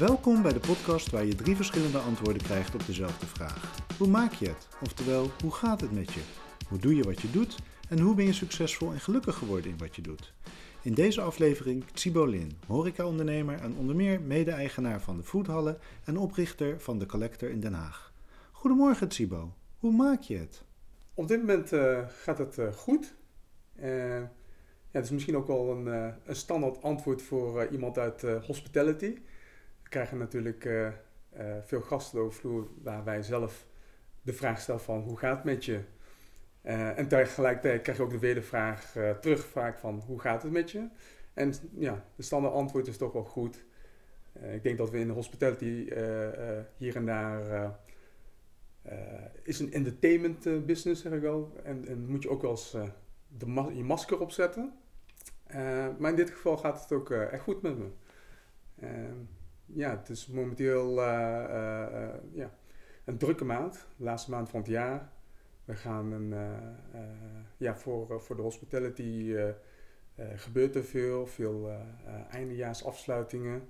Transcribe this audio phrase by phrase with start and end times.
[0.00, 3.84] Welkom bij de podcast waar je drie verschillende antwoorden krijgt op dezelfde vraag.
[3.98, 4.68] Hoe maak je het?
[4.82, 6.20] Oftewel, hoe gaat het met je?
[6.68, 7.58] Hoe doe je wat je doet?
[7.88, 10.32] En hoe ben je succesvol en gelukkig geworden in wat je doet?
[10.82, 16.80] In deze aflevering Tsibo Lin, horecaondernemer en onder meer mede-eigenaar van de Foodhallen en oprichter
[16.80, 18.12] van de Collector in Den Haag.
[18.52, 20.64] Goedemorgen Tsibo, hoe maak je het?
[21.14, 23.14] Op dit moment uh, gaat het uh, goed.
[23.76, 24.18] Uh,
[24.90, 29.16] ja, het is misschien ook wel een, een standaard antwoord voor iemand uit hospitality.
[29.90, 30.68] Krijgen natuurlijk
[31.62, 33.66] veel gasten over vloer waar wij zelf
[34.22, 35.80] de vraag stellen van hoe gaat het met je?
[36.62, 40.88] en tegelijkertijd krijg je ook de wedervraag terug vaak van hoe gaat het met je?
[41.34, 43.64] En ja, de standaard antwoord is toch wel goed.
[44.52, 45.88] ik denk dat we in de hospitality
[46.76, 47.78] hier en daar
[49.42, 51.52] is een entertainment business, zeg ik wel.
[51.64, 52.76] En, en moet je ook wel eens
[53.38, 54.72] de je masker opzetten.
[55.98, 57.86] maar in dit geval gaat het ook echt goed met me.
[58.80, 59.16] Ehm,
[59.74, 61.00] ja, het is momenteel
[62.32, 62.50] ja,
[63.04, 65.12] een drukke maand, de laatste maand van het jaar.
[65.64, 66.34] We gaan een,
[67.56, 69.34] ja, voor, voor de hospitality
[70.34, 71.70] gebeurt er veel, veel
[72.30, 73.68] eindejaarsafsluitingen.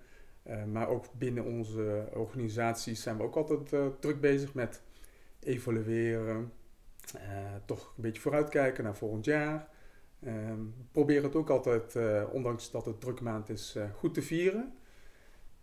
[0.73, 4.83] maar ook binnen onze organisaties zijn we ook altijd druk bezig met
[5.41, 6.53] evalueren,
[7.17, 9.69] uh, toch een beetje vooruitkijken naar volgend jaar.
[10.21, 10.53] Uh,
[10.93, 14.75] probeer het ook altijd, uh, ondanks dat het druk maand is, uh, goed te vieren.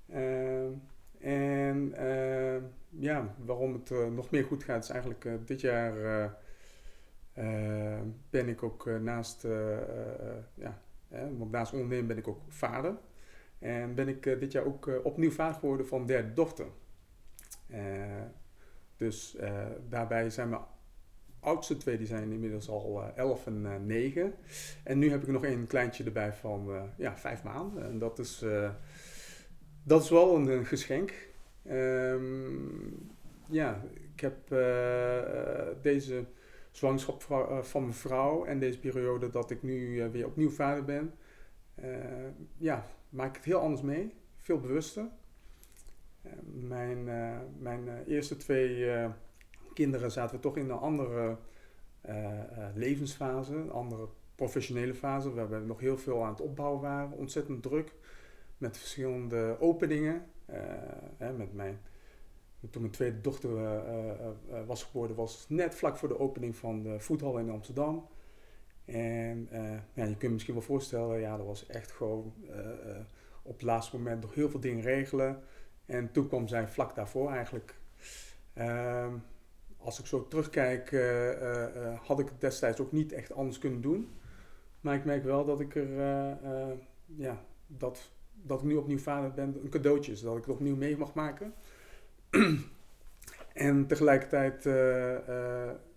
[0.10, 0.72] Ehm,
[1.20, 6.38] en ehm, ja, waarom het nog meer goed gaat, is eigenlijk dit jaar
[8.30, 9.48] ben ik ook naast,
[10.54, 10.82] ja,
[11.38, 12.98] want naast ondernemen ben ik ook vader.
[13.60, 16.68] En ben ik dit jaar ook opnieuw vader geworden van derde dochter.
[18.98, 19.38] Dus
[19.90, 20.62] daarbij zijn mijn
[21.40, 24.34] oudste twee, die zijn inmiddels al uh, 11 en uh, 9.
[24.84, 27.84] En nu heb ik nog een kleintje erbij van uh, ja, 5 maanden.
[27.84, 28.46] En dat is,
[29.88, 31.14] dat is wel een, geschenk.
[31.70, 33.10] Um,
[33.48, 33.84] ja,
[34.14, 34.48] ik heb
[35.82, 36.26] deze
[36.72, 37.22] zwangerschap
[37.62, 41.14] van mijn vrouw en deze periode dat ik nu weer opnieuw vader ben.
[42.58, 44.14] ja, maak ik het heel anders mee.
[44.38, 45.06] Veel bewuster.
[46.54, 48.92] Mijn, uh, mijn uh, eerste twee
[49.74, 51.38] kinderen zaten toch in een andere
[52.74, 57.64] levensfase, een andere professionele fase, waar we nog heel veel aan het opbouwen waren, ontzettend
[57.64, 57.94] druk
[58.58, 60.26] met verschillende openingen.
[61.18, 61.80] Hè, met mijn,
[62.70, 63.50] toen mijn tweede dochter
[64.66, 68.08] was geboren, was net vlak voor de opening van de voethal in Amsterdam.
[68.86, 69.48] En
[69.94, 72.34] ja, je kunt je misschien wel voorstellen, ja, dat was echt gewoon
[73.42, 75.44] op het laatste moment nog heel veel dingen regelen.
[75.86, 77.76] En toen kwam zij vlak daarvoor eigenlijk.
[78.58, 79.14] Uh,
[79.78, 80.90] als ik zo terugkijk,
[82.06, 84.16] had ik het destijds ook niet echt anders kunnen doen.
[84.82, 85.90] Maar ik merk wel dat ik er,
[87.06, 88.12] ja, dat,
[88.48, 90.22] dat ik nu opnieuw vader ben, een cadeautje is.
[90.22, 91.54] Dat ik het opnieuw mee mag maken.
[93.54, 94.64] en tegelijkertijd,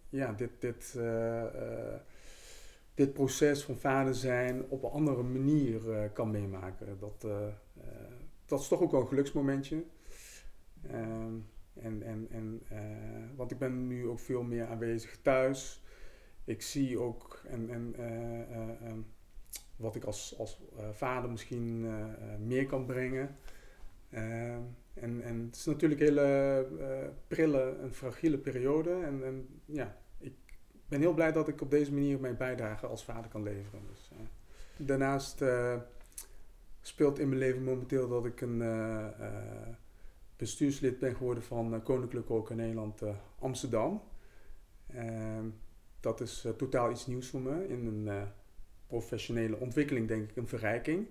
[0.09, 0.99] ja, dit, dit,
[2.94, 6.99] dit proces van vader zijn op een andere manier kan meemaken.
[6.99, 7.27] Dat,
[8.47, 9.84] dat is toch ook wel een geluksmomentje.
[10.88, 11.34] Ehm,
[11.75, 12.62] en, en, en,
[13.37, 15.82] want ik ben nu ook veel meer aanwezig thuis.
[16.44, 17.94] Ik zie ook en, en,
[19.80, 20.60] wat ik als, als
[20.92, 21.86] vader misschien
[22.46, 23.36] meer kan brengen.
[24.10, 24.60] Ehm,
[24.94, 28.92] en, en het is natuurlijk een hele prille en fragiele periode.
[28.92, 30.34] En, en ja, ik
[30.88, 33.80] ben heel blij dat ik op deze manier mijn bijdrage als vader kan leveren.
[33.88, 34.10] Dus,
[34.86, 35.42] daarnaast
[36.80, 38.62] speelt in mijn leven momenteel dat ik een
[40.40, 43.02] bestuurslid ben geworden van uh, Koninklijke Horeca Nederland
[43.38, 44.02] Amsterdam.
[44.87, 45.44] Ehm,
[46.00, 47.69] dat is totaal iets nieuws voor me.
[47.69, 48.28] In een
[48.90, 51.06] professionele ontwikkeling denk ik een verrijking.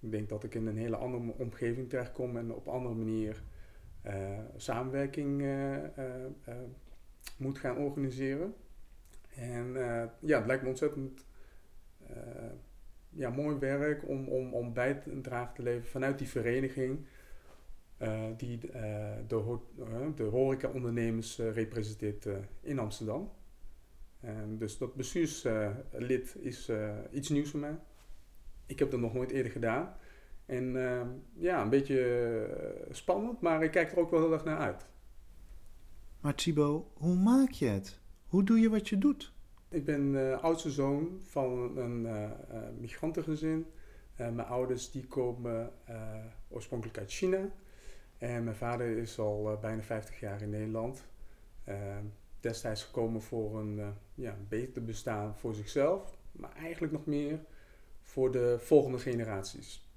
[0.00, 3.42] Ik denk dat ik in een hele andere omgeving terechtkom en op andere manier
[4.56, 5.44] samenwerking
[7.36, 8.54] moet gaan organiseren.
[9.34, 9.72] En
[10.20, 11.26] ja, het lijkt me ontzettend
[13.08, 17.06] ja, mooi werk om, om, om bij te dragen te leveren vanuit die vereniging.
[18.36, 22.26] Die de, de horecaondernemers representeert
[22.60, 23.30] in Amsterdam.
[24.20, 26.70] En dus dat bestuurslid is
[27.12, 27.78] iets nieuws voor mij.
[28.66, 29.96] Ik heb dat nog nooit eerder gedaan.
[30.46, 30.72] En
[31.34, 34.86] ja, een beetje spannend, maar ik kijk er ook wel heel erg naar uit.
[36.20, 38.00] Maar Thibaut, hoe maak je het?
[38.26, 39.32] Hoe doe je wat je doet?
[39.68, 42.28] Ik ben oudste zoon van een uh, uh,
[42.78, 43.66] migrantengezin.
[44.16, 45.72] mijn ouders die komen
[46.48, 47.50] oorspronkelijk uit China.
[48.18, 51.04] En mijn vader is al bijna 50 jaar in Nederland.
[52.40, 56.18] Destijds gekomen voor een ja, beter bestaan voor zichzelf.
[56.32, 57.40] Maar eigenlijk nog meer
[58.02, 59.88] voor de volgende generaties.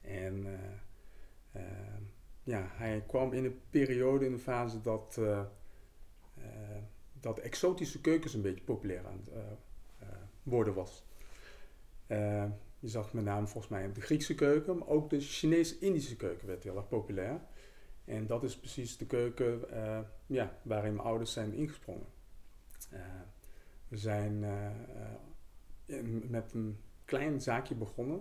[0.00, 0.46] En
[2.42, 5.40] ja, hij kwam in een periode, in een fase dat, uh,
[7.20, 9.30] dat exotische keukens een beetje populair aan het
[10.42, 11.04] worden was.
[12.78, 16.64] je zag met name volgens mij de Griekse keuken, maar ook de Chinees-Indische keuken werd
[16.64, 17.40] heel erg populair.
[18.06, 19.60] En dat is precies de keuken
[20.26, 22.06] ja, waarin mijn ouders zijn ingesprongen.
[23.88, 24.38] we zijn
[26.30, 28.20] met een klein zaakje begonnen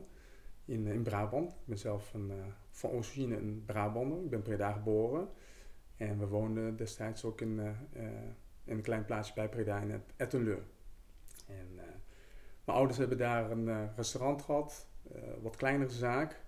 [0.66, 1.52] in, in Brabant.
[1.52, 2.32] Ik ben zelf een,
[2.70, 4.24] van origine een Brabander.
[4.24, 5.30] Ik ben Breda geboren.
[5.98, 7.60] En we woonden destijds ook in,
[8.64, 10.64] in een klein plaatsje bij Breda in Ettenleur.
[11.48, 11.74] En
[12.66, 14.88] mijn ouders hebben daar een restaurant gehad,
[15.42, 16.45] wat kleinere zaak.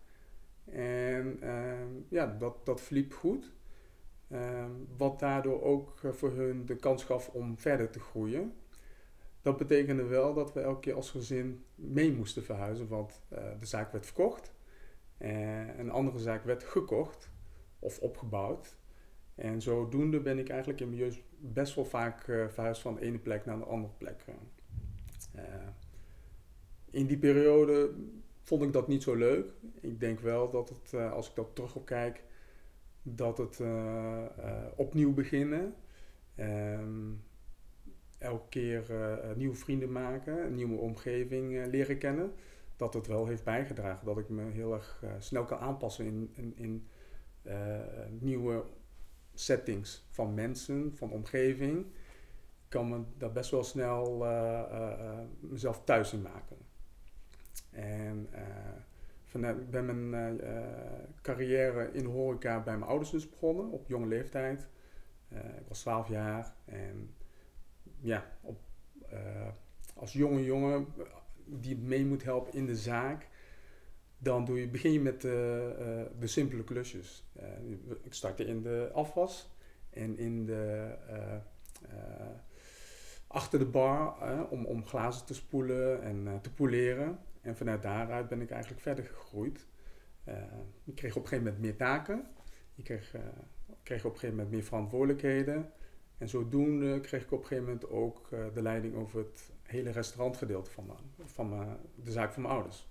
[0.71, 3.51] En ehm, ja, dat, dat verliep goed.
[4.27, 8.53] Ehm, wat daardoor ook voor hun de kans gaf om verder te groeien.
[9.41, 13.65] Dat betekende wel dat we elke keer als gezin mee moesten verhuizen, want uh, de
[13.65, 14.53] zaak werd verkocht.
[15.17, 17.31] En een andere zaak werd gekocht
[17.79, 18.77] of opgebouwd.
[19.35, 23.19] En zodoende ben ik eigenlijk in mijn jeugd best wel vaak verhuisd van de ene
[23.19, 24.25] plek naar de andere plek.
[26.89, 27.93] In die periode
[28.47, 29.51] vond ik dat niet zo leuk.
[29.81, 32.23] Ik denk wel dat het, als ik dat terug op kijk,
[33.01, 33.61] dat het
[34.75, 35.73] opnieuw beginnen.
[36.35, 37.11] Ehm,
[38.17, 38.91] elke keer
[39.35, 42.33] nieuwe vrienden maken, een nieuwe omgeving leren kennen,
[42.75, 46.53] dat het wel heeft bijgedragen dat ik me heel erg snel kan aanpassen in, in,
[46.55, 46.87] in
[48.19, 48.63] nieuwe
[49.33, 51.85] settings van mensen, van omgeving.
[52.67, 54.25] Kan me daar best wel snel
[55.39, 56.66] mezelf thuis in maken.
[57.77, 58.29] En
[59.25, 60.41] vanuit, ik ben mijn
[61.21, 64.69] carrière in horeca bij mijn ouders dus begonnen, op jonge leeftijd.
[65.31, 67.15] ik was 12 jaar en
[67.99, 68.59] ja, op,
[69.95, 70.87] als jonge jongen
[71.45, 73.27] die mee moet helpen in de zaak,
[74.17, 77.23] dan doe je, begin je met de, simpele klusjes.
[78.03, 79.51] Ik startte in de afwas
[79.89, 80.93] en in de,
[83.27, 84.15] achter de bar
[84.49, 87.19] om, om glazen te spoelen en te poleren.
[87.47, 89.67] En vanuit daaruit ben ik eigenlijk verder gegroeid.
[90.83, 92.27] ik kreeg op een gegeven moment meer taken.
[92.75, 93.15] Ik kreeg,
[93.83, 95.71] kreeg op een gegeven moment meer verantwoordelijkheden.
[96.17, 99.89] En zodoende kreeg ik op een gegeven moment ook uh, de leiding over het hele
[99.89, 100.91] restaurantgedeelte van,
[101.23, 102.87] van de zaak van mijn ouders.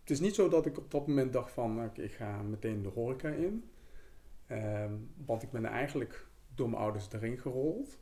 [0.00, 2.88] Het is niet zo dat ik op dat moment dacht van ik ga meteen de
[2.88, 3.70] horeca in.
[5.16, 7.98] Want ik ben eigenlijk door mijn ouders erin gerold.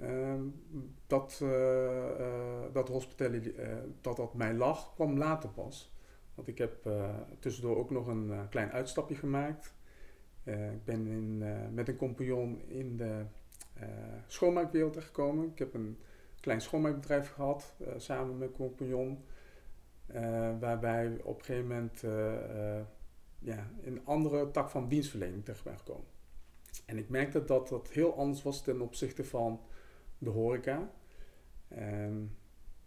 [0.00, 0.42] Ehm,
[1.06, 3.52] dat, uh, dat hospitality,
[4.00, 5.92] dat dat mij lag, kwam later pas.
[6.34, 6.88] Want ik heb
[7.38, 9.74] tussendoor ook nog een klein uitstapje gemaakt
[10.44, 13.24] uh, ik ben in, uh, met een compagnon in de
[13.80, 13.88] uh,
[14.26, 15.50] schoonmaakwereld gekomen.
[15.50, 15.98] Ik heb een
[16.40, 19.24] klein schoonmaakbedrijf gehad samen met een compagnon.
[20.60, 22.00] waarbij we op een gegeven moment
[23.38, 26.06] ja, in een andere tak van dienstverlening terecht ben gekomen.
[26.86, 29.60] En ik merkte dat dat heel anders was ten opzichte van
[30.24, 30.90] de horeca.
[31.68, 32.22] Ehm,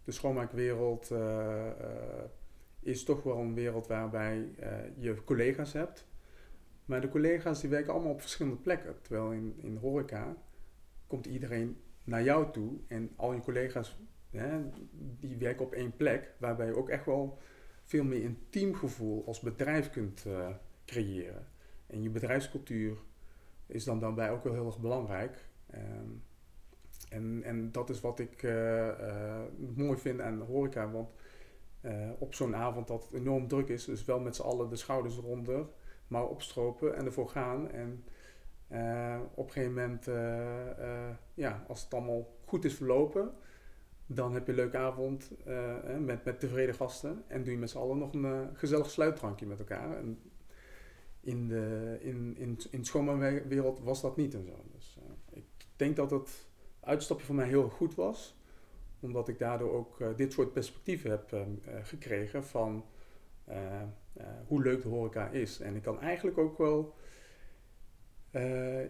[0.04, 1.12] de schoonmaakwereld
[2.80, 4.48] is toch wel een wereld waarbij
[4.96, 6.06] je collega's hebt
[6.88, 9.02] maar de collega's die werken allemaal op verschillende plekken.
[9.02, 10.36] Terwijl in, in horeca
[11.06, 13.98] komt iedereen naar jou toe en al je collega's
[14.30, 14.60] hè,
[15.20, 17.38] die werken op één plek, waarbij je ook echt wel
[17.84, 20.26] veel meer een teamgevoel als bedrijf kunt
[20.84, 21.46] creëren.
[21.86, 22.96] En je bedrijfscultuur
[23.66, 25.48] is dan daarbij ook wel heel erg belangrijk.
[25.74, 26.22] Um,
[27.10, 29.40] en, en dat is wat ik uh, uh,
[29.74, 31.10] mooi vind aan de horeca, want
[32.18, 35.66] op zo'n avond dat enorm druk is, dus wel met z'n allen de schouders eronder
[36.06, 37.70] maar opstropen en ervoor gaan.
[37.70, 38.04] En
[39.34, 40.04] op een gegeven moment,
[41.34, 43.32] ja, als het allemaal goed is verlopen,
[44.06, 45.30] dan heb je een leuke avond
[46.00, 47.24] met, met tevreden gasten.
[47.26, 49.96] En doe je met z'n allen nog een gezellig sluitdrankje met elkaar.
[49.96, 50.18] En
[51.20, 54.64] in de in, in, in schoonmaakwereld was dat niet en zo.
[54.72, 54.98] Dus
[55.30, 55.44] ik
[55.76, 56.47] denk dat het
[56.88, 58.36] uitstapje voor mij heel goed was.
[59.00, 61.36] Omdat ik daardoor ook dit soort perspectieven heb
[61.82, 62.84] gekregen van
[63.48, 63.82] uh,
[64.46, 65.60] hoe leuk de horeca is.
[65.60, 66.94] En ik kan eigenlijk ook wel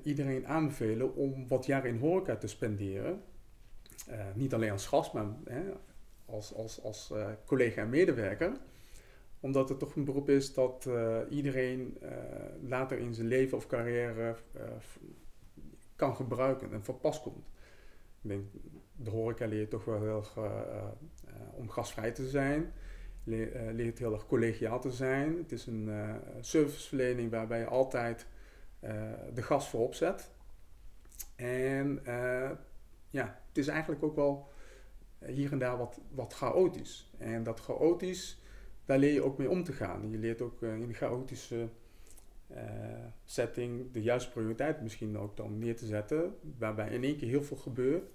[0.02, 3.22] iedereen aanbevelen om wat jaren in horeca te spenderen.
[4.34, 5.26] niet alleen als gast, maar
[6.24, 7.12] als, als, als
[7.44, 8.52] collega en medewerker
[9.40, 10.88] omdat het toch een beroep is dat
[11.30, 11.98] iedereen
[12.60, 14.36] later in zijn leven of carrière
[15.96, 17.46] kan gebruiken en van pas komt.
[18.28, 18.44] Denk,
[18.96, 20.24] de horeca leert toch wel heel
[21.54, 22.72] om gastvrij te zijn
[23.28, 25.36] leert, uh, leert heel erg collegiaal te zijn.
[25.36, 25.90] Het is een
[26.40, 28.26] serviceverlening waarbij je altijd
[29.34, 30.30] de gast voorop zet.
[31.36, 32.00] En
[33.10, 34.48] ja, het is eigenlijk ook wel
[35.24, 37.10] hier en daar wat, wat chaotisch.
[37.18, 38.42] En dat chaotisch,
[38.84, 40.10] daar leer je ook mee om te gaan.
[40.10, 41.68] Je leert ook in een chaotische
[43.24, 47.42] setting de juiste prioriteit misschien ook dan neer te zetten, waarbij in één keer heel
[47.42, 48.10] veel gebeurt.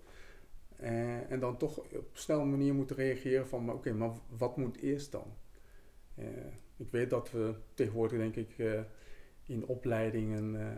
[1.30, 5.34] En dan toch op snelle manier moeten reageren van, oké, maar wat moet eerst dan?
[6.78, 8.86] ik weet dat we tegenwoordig, denk ik,
[9.46, 10.78] in opleidingen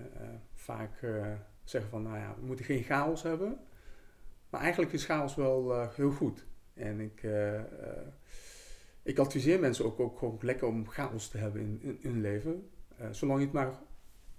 [0.53, 0.99] vaak
[1.63, 3.59] zeggen van, nou ja, we moeten geen chaos hebben.
[4.49, 6.45] Maar eigenlijk is chaos wel heel goed.
[6.73, 7.27] En ik,
[9.03, 12.69] ik adviseer mensen ook, ook gewoon lekker om chaos te hebben in, in, hun leven.
[13.11, 13.73] Zolang je het maar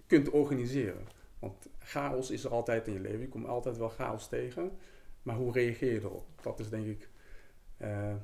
[0.06, 1.06] kunt organiseren.
[1.38, 3.20] Want chaos is er altijd in je leven.
[3.20, 4.70] Je komt altijd wel chaos tegen.
[5.26, 6.26] Maar hoe reageer je erop?
[6.42, 7.08] Dat is denk ik
[7.78, 8.14] uh,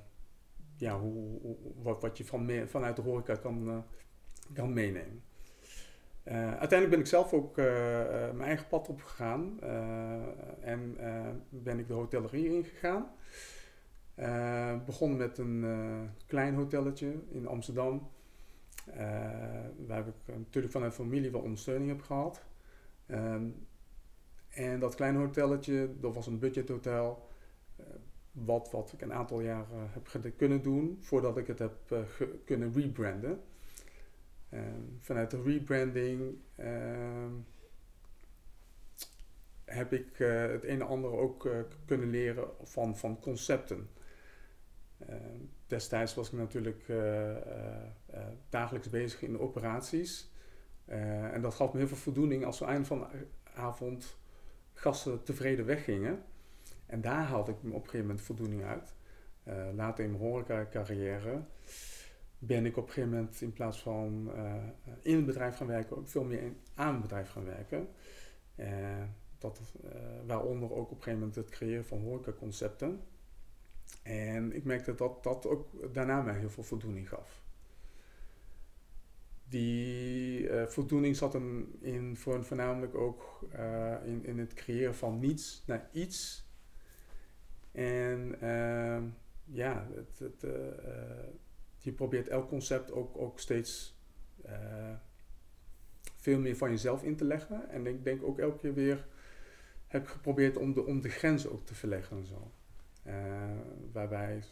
[0.77, 1.39] ja, hoe,
[1.83, 3.85] wat, wat je van vanuit de horeca kan,
[4.53, 5.23] kan meenemen.
[6.25, 9.61] uiteindelijk ben ik zelf ook mijn eigen pad opgegaan
[10.61, 10.97] en
[11.49, 13.11] ben ik de hotellerie ingegaan.
[14.87, 15.65] Begon met een
[16.27, 18.11] klein hotelletje in Amsterdam.
[19.87, 22.43] Waar ik natuurlijk vanuit familie wel ondersteuning heb gehad.
[23.07, 23.67] Um,
[24.55, 27.29] en dat kleine hotelletje, dat was een budgethotel.
[28.33, 32.07] wat, wat ik een aantal jaren heb kunnen doen voordat ik het heb
[32.45, 33.41] kunnen rebranden.
[35.01, 37.47] Vanuit de rebranding um,
[39.65, 41.49] heb ik het een en ander ook
[41.87, 43.89] kunnen leren van, van concepten.
[45.07, 45.17] Eh,
[45.67, 47.87] destijds was ik natuurlijk eh, eh,
[48.49, 50.31] dagelijks bezig in de operaties.
[50.85, 54.17] en dat gaf me heel veel voldoening als we eind van de avond
[54.83, 56.23] gasten tevreden weggingen.
[56.87, 58.95] En daar haalde ik op een gegeven moment voldoening uit.
[59.75, 61.43] later in mijn horeca carrière
[62.39, 64.31] ben ik op een gegeven moment in plaats van
[65.03, 67.89] in het bedrijf gaan werken, ook veel meer in, aan het bedrijf gaan werken.
[69.39, 69.61] dat,
[70.27, 73.01] waaronder ook op een gegeven moment het creëren van horecaconcepten.
[74.03, 77.42] En ik merkte dat dat ook daarna mij heel veel voldoening gaf.
[79.53, 85.19] Die uh, voldoening zat hem in voor, voornamelijk ook uh, in, in het creëren van
[85.19, 86.47] niets naar iets.
[87.73, 89.03] En uh,
[89.45, 90.51] ja, het, uh,
[91.79, 94.01] je probeert elk concept ook, ook steeds
[96.17, 97.71] veel meer van jezelf in te leggen.
[97.71, 99.07] En ik denk ook elke keer weer
[99.87, 102.51] heb geprobeerd om de, om de grens ook te verleggen en zo.
[103.93, 104.43] Waarbij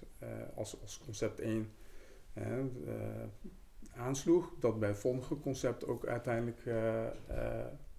[0.55, 1.73] als, als concept 1
[2.35, 2.45] uh,
[3.95, 6.61] aansloeg, dat bij volgende concept ook uiteindelijk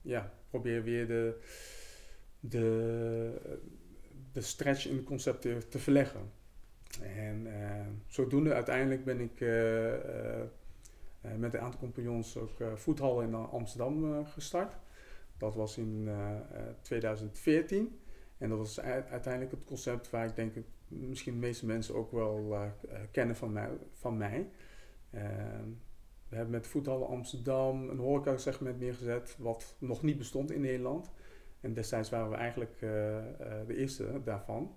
[0.02, 1.40] ja, probeer weer de,
[2.40, 3.60] de,
[4.32, 6.32] de stretch in het concept te, te verleggen.
[7.02, 7.48] En
[8.08, 9.40] zodoende uiteindelijk ben ik
[11.38, 14.78] met een aantal compagnons ook voethallen in Amsterdam gestart.
[15.38, 16.10] Dat was in
[16.82, 18.00] 2014.
[18.38, 20.54] En dat was uiteindelijk het concept waar ik denk
[20.88, 22.56] misschien de meeste mensen ook wel
[23.12, 23.70] kennen van mij.
[23.94, 24.50] Van mij.
[25.12, 25.22] Uh,
[26.30, 31.12] we hebben met Voetballen Amsterdam een horeca-segment neergezet wat nog niet bestond in Nederland.
[31.62, 32.90] En destijds waren we eigenlijk uh,
[33.68, 34.76] de eerste daarvan.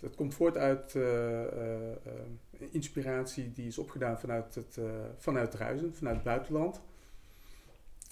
[0.00, 0.98] het komt voort uit
[2.70, 4.78] inspiratie die is opgedaan vanuit, het,
[5.16, 6.82] vanuit Ruizen, vanuit het buitenland.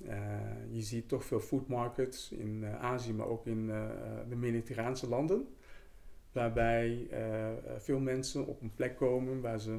[0.04, 0.14] Uh,
[0.71, 3.88] je ziet toch veel food markets in uh, Azië, maar ook in uh,
[4.28, 5.49] de mediterraanse landen.
[6.33, 7.09] Waarbij
[7.78, 9.78] veel mensen op een plek komen waar ze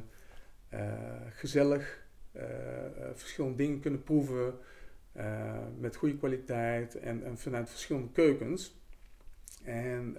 [1.30, 2.06] gezellig
[3.14, 4.54] verschillende dingen kunnen proeven.
[5.80, 8.80] met goede kwaliteit en, vanuit verschillende keukens.
[9.64, 10.18] En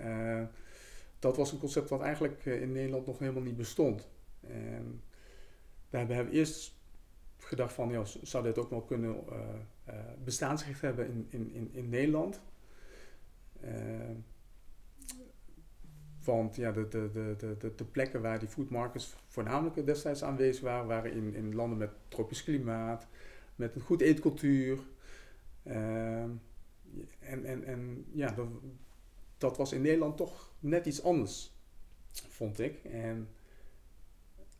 [1.18, 4.08] dat was een concept wat eigenlijk in Nederland nog helemaal niet bestond.
[4.40, 5.02] En
[5.90, 6.76] daarbij hebben we eerst
[7.38, 9.16] gedacht van, ja, zou dit ook wel kunnen
[10.24, 12.40] bestaansrecht hebben in, in, in, in Nederland.
[16.28, 20.62] Want ja, de, de, de, de, de plekken waar die food markets voornamelijk destijds aanwezig
[20.62, 23.06] waren, waren in, in landen met tropisch klimaat,
[23.56, 24.78] met een goed eetcultuur.
[25.62, 26.22] Uh,
[27.18, 28.46] en, en, en ja, dat,
[29.38, 31.52] dat was in Nederland toch net iets anders,
[32.10, 32.84] vond ik.
[32.84, 33.28] En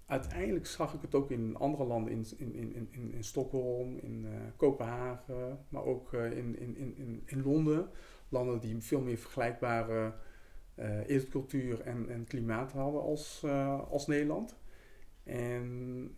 [0.07, 4.25] uiteindelijk zag ik het ook in andere landen, in, in, in, in, in Stockholm, in
[4.25, 7.91] uh, Kopenhagen, maar ook uh, in, in, in, in Londen.
[8.29, 10.13] Landen die veel meer vergelijkbare
[10.79, 13.45] uh, eetcultuur en, en klimaat hadden als,
[13.89, 14.57] als Nederland.
[15.25, 16.17] En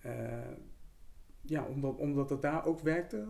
[1.41, 3.27] ja, omdat, omdat het daar ook werkte,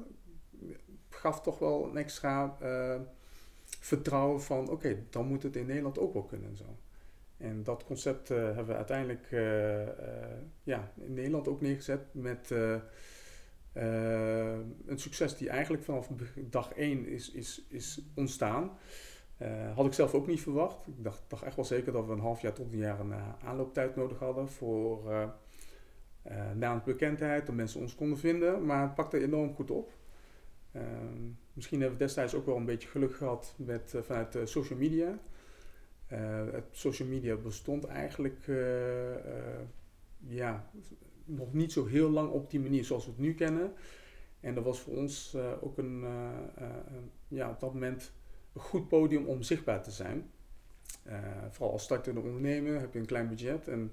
[1.09, 2.57] gaf toch wel een extra
[3.81, 6.57] vertrouwen van oké, dan moet het in Nederland ook wel kunnen.
[6.57, 6.79] Zo.
[7.37, 9.29] En dat concept hebben we uiteindelijk
[10.63, 12.51] ja, in Nederland ook neergezet met
[13.73, 18.79] een succes die eigenlijk vanaf dag één is, is, is ontstaan.
[19.75, 20.87] Had ik zelf ook niet verwacht.
[20.87, 23.15] Ik dacht, dacht echt wel zeker dat we een half jaar tot een jaar een
[23.45, 25.13] aanlooptijd nodig hadden voor
[26.27, 29.93] uh, naamsbekendheid, dat mensen ons konden vinden, maar het pakte enorm goed op.
[30.73, 35.19] Ehm, misschien hebben we destijds ook wel een beetje geluk gehad met, vanuit social media.
[36.71, 38.39] social media bestond eigenlijk
[40.27, 40.71] ja,
[41.25, 43.73] nog niet zo heel lang op die manier zoals we het nu kennen.
[44.41, 46.05] En dat was voor ons ook een,
[47.29, 48.13] ja, op dat moment
[48.53, 50.31] goed podium om zichtbaar te zijn.
[51.07, 51.19] Uh,
[51.51, 53.69] vooral als startende ondernemer heb je een klein budget.
[53.69, 53.93] En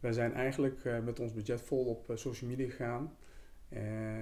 [0.00, 3.16] wij zijn eigenlijk uh, met ons budget vol op uh, social media gegaan.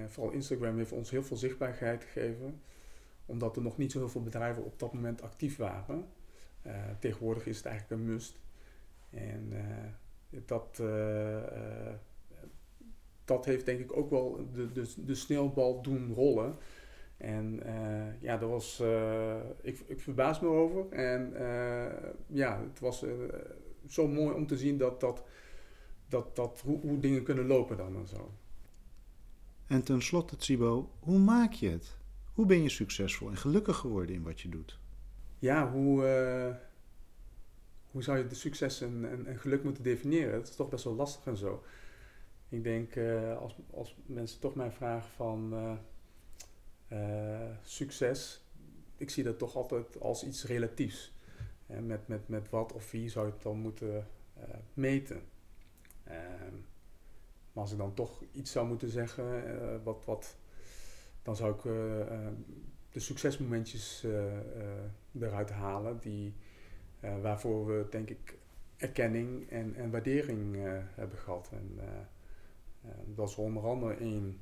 [0.07, 2.61] vooral Instagram heeft ons heel veel zichtbaarheid gegeven.
[3.25, 6.05] Omdat er nog niet zo heel veel bedrijven op dat moment actief waren.
[6.99, 8.39] tegenwoordig is het eigenlijk een must.
[9.09, 9.53] En
[10.45, 10.81] dat,
[13.25, 16.55] dat heeft denk ik ook wel de, de, de sneeuwbal doen rollen.
[17.21, 20.89] En uh, ja, dat was, uh, ik, ik verbaas me over.
[20.89, 23.05] En uh, ja, het was
[23.87, 25.23] zo mooi om te zien dat, dat,
[26.09, 28.31] dat, dat hoe, hoe, dingen kunnen lopen dan en zo.
[29.67, 31.97] En tenslotte, Tsibo, hoe maak je het?
[32.33, 34.79] Hoe ben je succesvol en gelukkig geworden in wat je doet?
[35.39, 36.01] Ja, hoe,
[37.91, 40.33] hoe zou je de succes en, en, en, geluk moeten definiëren?
[40.33, 41.63] Het is toch best wel lastig en zo.
[42.49, 42.97] Ik denk,
[43.39, 45.53] als, als mensen toch mij vragen van
[47.63, 48.45] succes,
[48.97, 51.13] ik zie dat toch altijd als iets relatiefs.
[51.65, 54.07] Met, met, met wat of wie zou je het dan moeten
[54.37, 54.43] uh,
[54.73, 55.21] meten.
[56.03, 56.53] Ehm,
[57.53, 60.37] maar als ik dan toch iets zou moeten zeggen, uh, wat, wat,
[61.23, 61.61] dan zou ik
[62.91, 64.05] de succesmomentjes
[65.19, 66.33] eruit halen die,
[67.21, 68.37] waarvoor we denk ik
[68.77, 70.55] erkenning en, en waardering
[70.95, 71.49] hebben gehad.
[71.51, 71.79] En
[73.05, 74.41] dat is onder andere één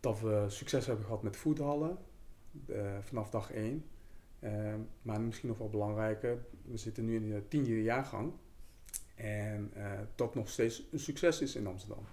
[0.00, 1.98] dat we succes hebben gehad met voetballen
[2.66, 3.84] uh, vanaf dag 1.
[4.40, 8.32] Uh, ehm, maar misschien nog wel belangrijker, we zitten nu in de tiende jaargang.
[9.14, 12.04] En uh, dat nog steeds een succes is in Amsterdam.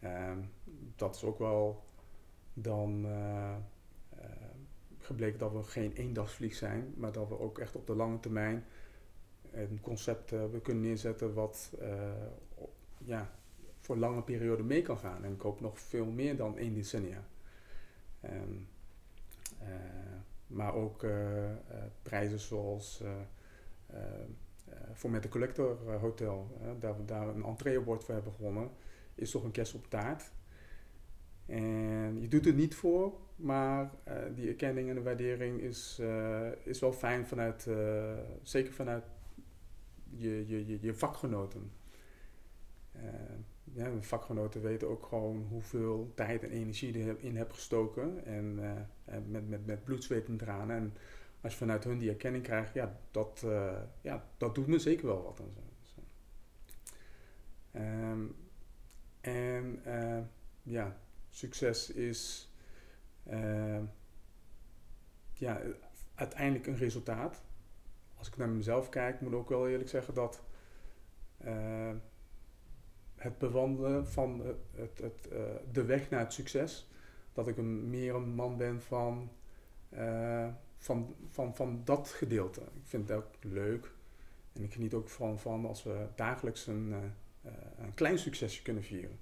[0.00, 0.38] Ehm,
[0.96, 1.84] dat is ook wel
[2.52, 3.56] dan eh,
[4.98, 8.64] gebleken dat we geen eendagsvlieg zijn, maar dat we ook echt op de lange termijn
[9.50, 11.72] een concept hebben kunnen neerzetten wat
[12.98, 13.30] ja,
[13.88, 15.24] voor lange periode mee kan gaan.
[15.24, 17.24] En ik nog veel meer dan één decennia.
[18.24, 18.30] Uh,
[20.46, 21.56] maar ook uh, uh,
[22.02, 23.02] prijzen zoals
[24.92, 28.70] voor met de Collector Hotel, daar we daar een entreeabord voor hebben gewonnen,
[29.14, 30.30] is toch een kerst op taart.
[31.46, 33.90] En je doet het niet voor, maar
[34.34, 36.02] die erkenning en de waardering is,
[36.64, 37.68] is wel fijn vanuit,
[38.42, 39.04] zeker vanuit
[40.10, 41.70] je, je, je vakgenoten
[43.72, 48.24] ja, mijn vakgenoten weten ook gewoon hoeveel tijd en energie je in heb gestoken.
[48.24, 50.76] En uh, met, met, met bloed, zweet en tranen.
[50.76, 50.94] En
[51.40, 55.06] als je vanuit hun die erkenning krijgt, ja, dat, uh, ja, dat doet me zeker
[55.06, 55.40] wel wat.
[55.40, 55.52] En,
[55.82, 56.00] zo.
[57.80, 58.36] Um,
[59.20, 60.18] en uh,
[60.62, 60.96] ja,
[61.28, 62.52] succes is
[65.32, 65.60] ja,
[66.14, 67.42] uiteindelijk een resultaat.
[68.14, 70.42] Als ik naar mezelf kijk, moet ik ook wel eerlijk zeggen dat
[73.18, 74.42] het bewandelen van
[74.74, 75.38] het, het, uh,
[75.72, 76.88] de weg naar het succes.
[77.32, 79.30] Dat ik een, meer een man ben van,
[79.94, 82.60] uh, van, van, van dat gedeelte.
[82.60, 83.92] Ik vind het ook leuk.
[84.52, 88.82] En ik geniet ook van, van als we dagelijks een, uh, een klein succesje kunnen
[88.82, 89.18] vieren.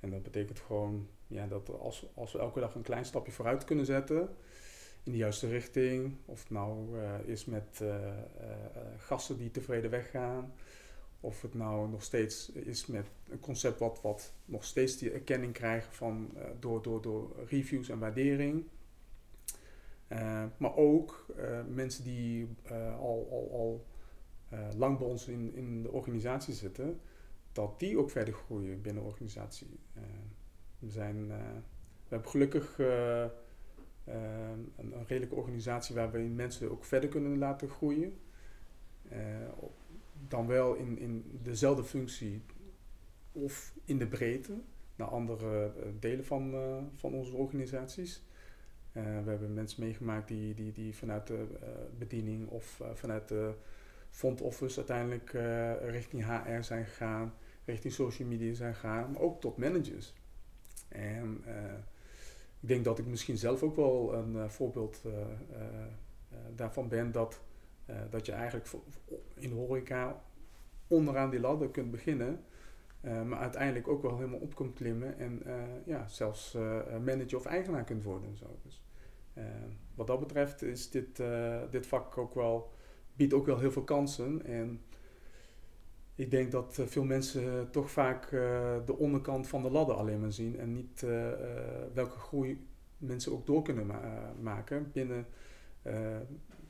[0.00, 3.64] En dat betekent gewoon ja, dat als, als we elke dag een klein stapje vooruit
[3.64, 4.28] kunnen zetten
[5.02, 7.82] in de juiste richting, of het nou is met
[8.96, 10.52] gasten die tevreden weggaan,
[11.20, 15.52] of het nou nog steeds is met een concept wat, wat nog steeds die erkenning
[15.52, 18.64] krijgt van, uh, door, door, door reviews en waardering.
[20.08, 22.48] Uh, maar ook uh, mensen die
[22.98, 23.86] al, al, al
[24.76, 27.00] lang bij ons in, in de organisatie zitten,
[27.52, 29.78] dat die ook verder groeien binnen de organisatie.
[30.78, 37.38] we, zijn, we hebben gelukkig een, een, redelijke organisatie waar we mensen ook verder kunnen
[37.38, 38.18] laten groeien
[40.28, 42.42] dan wel in, in dezelfde functie
[43.32, 44.52] of in de breedte
[44.96, 48.22] naar andere eh, delen van, uh, van onze organisaties.
[48.92, 51.46] Uh, we hebben mensen meegemaakt die, die, die vanuit de
[51.98, 53.54] bediening of vanuit de
[54.10, 55.30] front office uiteindelijk
[55.90, 60.12] richting HR zijn gegaan, richting social media zijn gegaan, maar ook tot managers.
[60.88, 61.44] En
[62.60, 65.02] ik denk dat ik misschien zelf ook wel een voorbeeld
[66.54, 67.40] daarvan ben dat
[67.90, 68.70] uh, dat je eigenlijk
[69.34, 70.22] in de horeca
[70.86, 72.44] onderaan die ladder kunt beginnen.
[73.00, 76.56] Uh, maar uiteindelijk ook wel helemaal op kunt klimmen en uh, ja, zelfs
[77.04, 78.36] manager of eigenaar kunt worden.
[78.62, 78.82] Dus,
[79.94, 81.22] wat dat betreft is dit,
[81.70, 82.72] dit vak ook wel,
[83.14, 84.44] biedt ook wel heel veel kansen.
[84.44, 84.80] En
[86.20, 90.20] ik denk dat eh, veel mensen toch vaak eh, de onderkant van de ladder alleen
[90.20, 91.38] maar zien en niet eh, eh,
[91.94, 92.66] welke groei
[92.98, 95.26] mensen ook door kunnen ma- maken binnen
[95.82, 96.16] eh,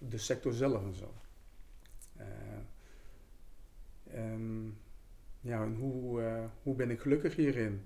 [0.08, 1.14] de sector zelf en zo.
[2.16, 2.26] Eh,
[4.04, 4.76] en
[5.40, 7.84] ja, en hoe, eh, hoe ben ik gelukkig hierin?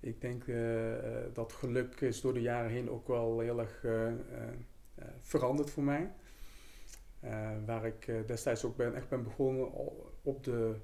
[0.00, 0.94] Ik denk eh,
[1.32, 3.84] dat geluk is door de jaren heen ook wel heel erg
[5.20, 6.12] veranderd voor mij.
[7.66, 9.72] Waar ik destijds ook ben, echt ben begonnen
[10.22, 10.74] op de,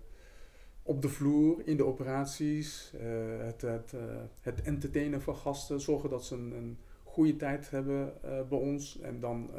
[0.83, 2.92] op de vloer, in de operaties.
[3.38, 3.94] het, het,
[4.40, 8.14] het entertainen van gasten, zorgen dat ze een, een goede tijd hebben
[8.48, 9.00] bij ons.
[9.00, 9.50] En dan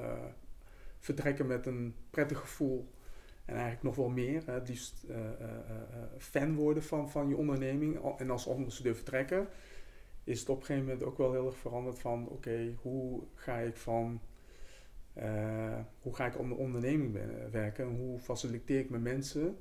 [1.05, 2.93] vertrekken met een prettig gevoel.
[3.45, 4.43] En eigenlijk nog wel meer.
[4.45, 8.17] Het liefst eh, eh, eh, fan worden van, van je onderneming.
[8.17, 9.47] En als ambassadeur vertrekken.
[10.23, 12.27] Is het op een gegeven moment ook wel heel erg veranderd van...
[12.27, 14.21] Oké, hoe ga ik van...
[16.01, 17.17] hoe ga ik aan de onderneming
[17.51, 17.85] werken?
[17.85, 19.57] En hoe faciliteer ik mijn mensen...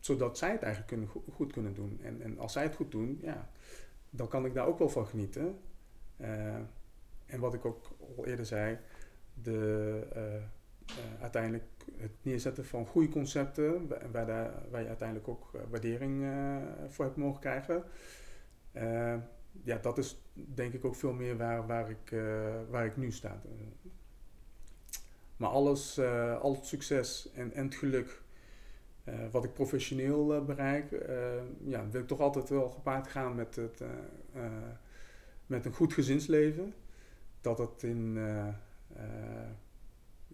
[0.00, 2.00] zodat zij het eigenlijk kunnen, go- goed kunnen doen.
[2.02, 3.50] En, en als zij het goed doen, ja,
[4.10, 5.58] dan kan ik daar ook wel van genieten.
[7.30, 8.78] En wat ik ook al eerder zei,
[9.42, 10.42] de, eh, eh,
[11.20, 11.64] uiteindelijk
[11.96, 16.24] het neerzetten van goede concepten, wa- waar, waar je uiteindelijk ook eh, waardering
[16.88, 17.84] voor hebt mogen krijgen.
[19.62, 22.14] Ja, dat is denk ik ook veel meer waar, waar, ik,
[22.70, 23.42] waar ik nu sta.
[25.36, 25.98] Maar alles,
[26.40, 28.22] al het succes en, en het geluk
[29.30, 30.90] wat ik professioneel bereik,
[31.64, 33.82] ja, wil ik toch altijd wel gepaard gaan met, het,
[35.46, 36.74] met een goed gezinsleven.
[37.40, 38.48] Dat het in eh,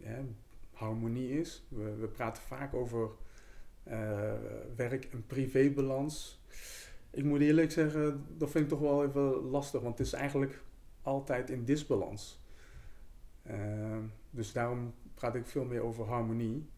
[0.03, 0.25] eh,
[0.73, 1.67] harmonie is.
[1.69, 3.11] We, we praten vaak over
[3.83, 4.33] eh,
[4.77, 6.45] werk- en privébalans.
[7.11, 10.63] Ik moet eerlijk zeggen, dat vind ik toch wel even lastig, want het is eigenlijk
[11.03, 12.45] altijd in disbalans.
[14.31, 16.69] Dus daarom praat ik veel meer over harmonie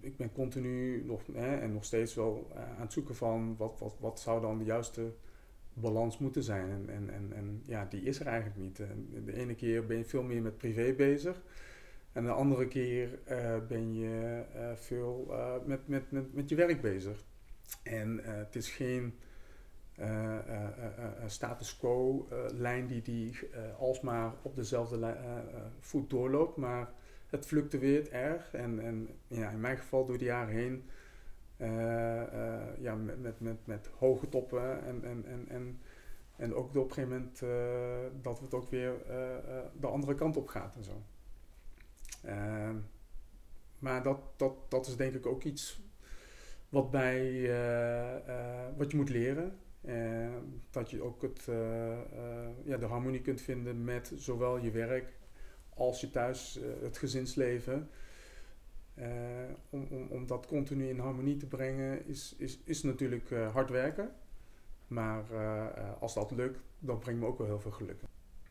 [0.00, 4.20] ik ben continu nog, en nog steeds wel aan het zoeken van wat, wat, wat
[4.20, 5.12] zou dan de juiste
[5.72, 6.70] balans moeten zijn.
[6.70, 8.76] En, en, en, en ja, die is er eigenlijk niet.
[9.24, 11.42] De ene keer ben je veel meer met privé bezig.
[12.12, 16.54] En de andere keer eh, ben je eh, veel eh, met, met, met, met je
[16.54, 17.24] werk bezig.
[17.82, 19.14] En het is geen
[21.26, 23.38] status quo eh, lijn die, die
[23.78, 25.16] alsmaar op dezelfde
[25.80, 26.92] voet doorloopt, maar
[27.26, 28.54] het fluctueert erg.
[28.54, 30.84] En, en ja, in mijn geval door de jaren heen,
[32.78, 35.80] ja, met, met, met, met hoge toppen en, en, en, en,
[36.36, 40.14] en ook op een gegeven moment eh, dat het ook weer eh, eh, de andere
[40.14, 41.02] kant op gaat en zo.
[42.24, 42.76] Ehm,
[43.78, 45.80] maar dat, dat, dat is denk ik ook iets
[46.68, 49.58] wat, bij, eh, eh, wat je moet leren.
[49.80, 50.34] Eh,
[50.70, 55.12] dat je ook het, eh, eh, ja, de harmonie kunt vinden met zowel je werk
[55.74, 57.90] als je thuis eh, het gezinsleven.
[59.00, 59.06] Eh,
[59.70, 63.70] om, om, om dat continu in harmonie te brengen is, is, is natuurlijk eh, hard
[63.70, 64.10] werken.
[64.86, 65.66] Maar eh,
[66.00, 68.00] als dat lukt, dan brengt me ook wel heel veel geluk.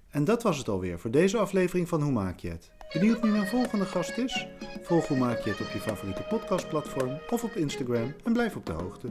[0.10, 2.72] En dat was het alweer voor deze aflevering van Hoe maak je het?
[2.94, 4.48] Benieuwd wie mijn volgende gast is?
[4.82, 8.66] Volg Hoe maak je het op je favoriete podcastplatform of op Instagram en blijf op
[8.66, 9.08] de hoogte.